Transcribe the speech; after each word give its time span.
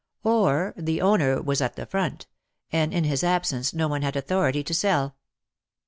Or— 0.23 0.73
the 0.77 0.99
owner 0.99 1.39
was 1.43 1.61
"at 1.61 1.75
the 1.75 1.85
front," 1.85 2.25
and 2.71 2.91
in 2.91 3.03
his 3.03 3.23
absence 3.23 3.71
no 3.71 3.87
one 3.87 4.01
had 4.01 4.15
authority 4.15 4.63
to 4.63 4.73
sell. 4.73 5.15